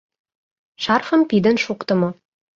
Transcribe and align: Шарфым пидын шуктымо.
Шарфым 0.83 1.21
пидын 1.29 1.55
шуктымо. 1.63 2.09